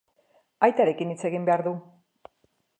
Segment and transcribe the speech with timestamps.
[0.67, 1.77] Aitarekin hitz egin behar du.